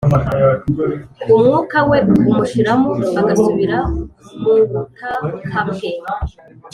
Umwukawe 1.35 1.97
umushiramo 2.29 2.91
agasubira 3.19 3.77
mubutakabwe, 4.41 5.89